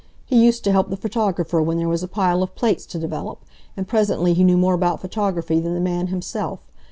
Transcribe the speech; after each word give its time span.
He 0.25 0.43
used 0.43 0.63
to 0.63 0.71
help 0.71 0.89
the 0.89 0.97
photographer 0.97 1.61
when 1.61 1.77
there 1.77 1.87
was 1.87 2.01
a 2.01 2.07
pile 2.07 2.41
of 2.41 2.55
plates 2.55 2.87
to 2.87 2.97
develop, 2.97 3.45
and 3.77 3.87
presently 3.87 4.33
he 4.33 4.43
knew 4.43 4.57
more 4.57 4.73
about 4.73 4.99
photography 4.99 5.59
than 5.59 5.75
the 5.75 5.79
man 5.79 6.07
himself. 6.07 6.67